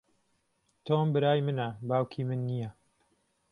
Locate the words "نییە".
2.49-2.69